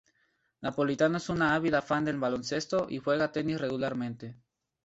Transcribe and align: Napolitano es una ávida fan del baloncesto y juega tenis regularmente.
Napolitano 0.67 1.17
es 1.19 1.27
una 1.33 1.53
ávida 1.53 1.83
fan 1.83 2.03
del 2.05 2.17
baloncesto 2.17 2.87
y 2.89 2.97
juega 2.97 3.31
tenis 3.31 3.61
regularmente. 3.61 4.35